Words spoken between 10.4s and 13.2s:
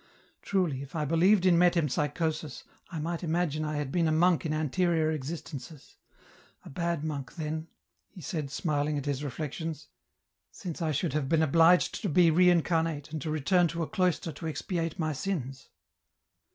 since I should have been obliged to be reincarnate